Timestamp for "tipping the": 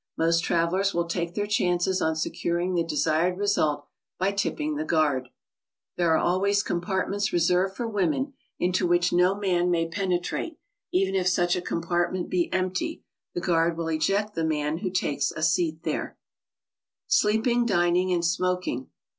4.31-4.83